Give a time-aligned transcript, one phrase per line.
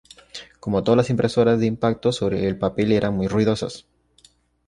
[0.59, 3.85] Como todas las impresoras de impacto sobre el papel eran muy ruidosas.